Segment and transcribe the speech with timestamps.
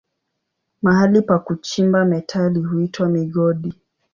[0.81, 3.73] Mahali pa kuchimba metali huitwa migodi.